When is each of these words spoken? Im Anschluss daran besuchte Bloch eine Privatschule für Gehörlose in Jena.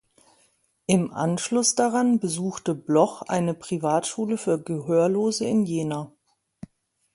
Im 0.87 1.13
Anschluss 1.13 1.75
daran 1.75 2.19
besuchte 2.19 2.73
Bloch 2.73 3.21
eine 3.21 3.53
Privatschule 3.53 4.39
für 4.39 4.57
Gehörlose 4.59 5.45
in 5.45 5.63
Jena. 5.67 6.11